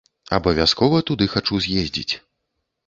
[0.37, 2.11] Абавязкова туды хачу з'ездзіць.